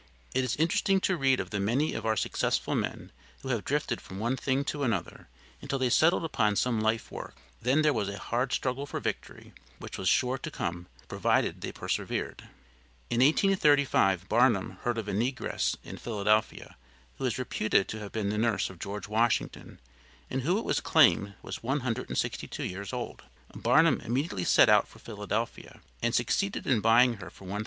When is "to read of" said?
1.01-1.51